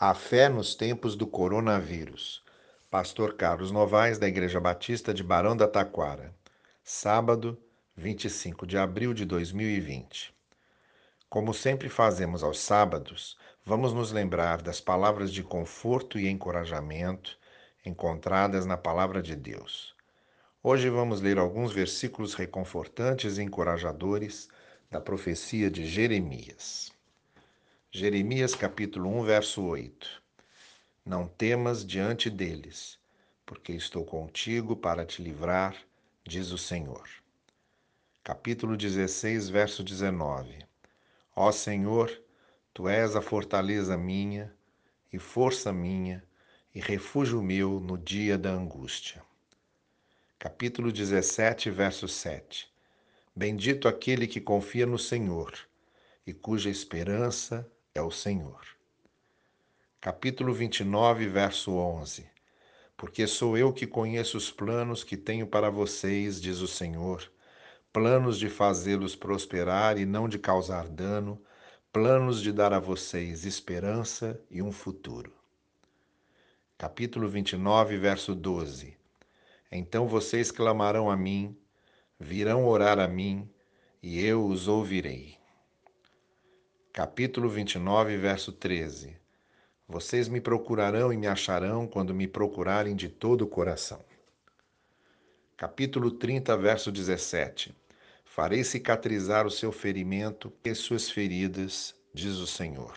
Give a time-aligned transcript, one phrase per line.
[0.00, 2.40] A fé nos tempos do coronavírus.
[2.88, 6.32] Pastor Carlos Novaes, da Igreja Batista de Barão da Taquara.
[6.84, 7.60] Sábado,
[7.96, 10.32] 25 de abril de 2020.
[11.28, 17.36] Como sempre fazemos aos sábados, vamos nos lembrar das palavras de conforto e encorajamento
[17.84, 19.96] encontradas na Palavra de Deus.
[20.62, 24.48] Hoje vamos ler alguns versículos reconfortantes e encorajadores
[24.88, 26.96] da profecia de Jeremias.
[27.90, 30.22] Jeremias capítulo 1, verso 8.
[31.06, 32.98] Não temas diante deles,
[33.46, 35.74] porque estou contigo para te livrar,
[36.22, 37.08] diz o Senhor.
[38.22, 40.58] Capítulo 16, verso 19.
[41.34, 42.12] Ó Senhor,
[42.74, 44.54] tu és a fortaleza minha
[45.10, 46.22] e força minha
[46.74, 49.22] e refúgio meu no dia da angústia.
[50.38, 52.70] Capítulo 17, verso 7.
[53.34, 55.54] Bendito aquele que confia no Senhor
[56.26, 57.66] e cuja esperança
[57.98, 58.60] é o Senhor.
[60.00, 62.30] Capítulo 29, verso 11.
[62.96, 67.28] Porque sou eu que conheço os planos que tenho para vocês, diz o Senhor,
[67.92, 71.42] planos de fazê-los prosperar e não de causar dano,
[71.92, 75.32] planos de dar a vocês esperança e um futuro.
[76.76, 78.96] Capítulo 29, verso 12.
[79.72, 81.56] Então vocês clamarão a mim,
[82.18, 83.50] virão orar a mim,
[84.00, 85.37] e eu os ouvirei
[86.98, 89.16] capítulo 29, verso 13.
[89.86, 94.00] Vocês me procurarão e me acharão quando me procurarem de todo o coração.
[95.56, 97.72] Capítulo 30, verso 17.
[98.24, 102.96] Farei cicatrizar o seu ferimento e suas feridas, diz o Senhor.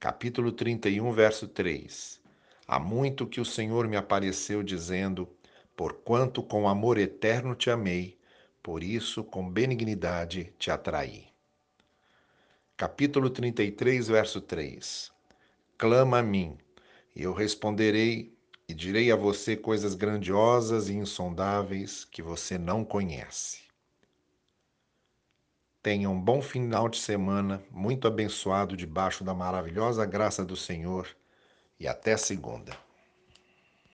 [0.00, 2.18] Capítulo 31, verso 3.
[2.66, 5.28] Há muito que o Senhor me apareceu dizendo:
[5.76, 8.16] Porquanto com amor eterno te amei,
[8.62, 11.30] por isso com benignidade te atraí
[12.76, 15.12] capítulo 33, verso 3.
[15.78, 16.56] Clama a mim,
[17.14, 18.36] e eu responderei
[18.68, 23.62] e direi a você coisas grandiosas e insondáveis que você não conhece.
[25.82, 31.08] Tenha um bom final de semana, muito abençoado debaixo da maravilhosa graça do Senhor,
[31.78, 32.76] e até segunda.